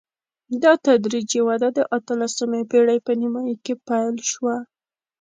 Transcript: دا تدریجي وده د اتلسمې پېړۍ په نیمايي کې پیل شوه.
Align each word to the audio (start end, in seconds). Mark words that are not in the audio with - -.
دا 0.63 0.73
تدریجي 0.85 1.41
وده 1.49 1.69
د 1.77 1.79
اتلسمې 1.97 2.61
پېړۍ 2.69 2.97
په 3.05 3.11
نیمايي 3.21 3.55
کې 3.63 3.73
پیل 3.87 4.15
شوه. 4.31 4.55